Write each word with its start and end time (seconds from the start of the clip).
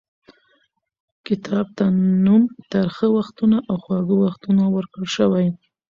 کتاب 1.27 1.67
ته 1.77 1.85
نوم 2.25 2.43
ترخه 2.71 3.05
وختونه 3.17 3.57
او 3.69 3.75
خواږه 3.83 4.15
یادونه 4.23 4.63
ورکړل 4.69 5.07
شوی. 5.17 5.47